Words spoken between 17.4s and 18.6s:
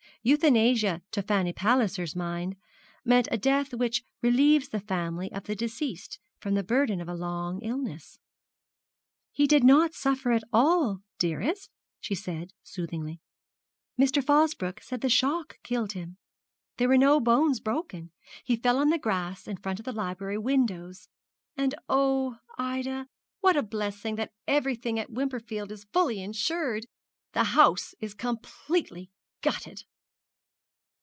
broken. He